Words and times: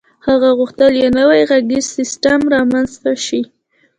هغه 0.27 0.49
غوښتل 0.59 0.91
یو 1.03 1.11
نوی 1.19 1.41
غږیز 1.49 1.85
سیسټم 1.97 2.39
رامنځته 2.53 3.11
شي 3.25 3.41